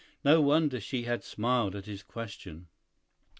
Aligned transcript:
No 0.25 0.41
wonder 0.41 0.79
she 0.79 1.03
had 1.03 1.23
smiled 1.23 1.75
at 1.75 1.85
his 1.85 2.01
question. 2.01 2.65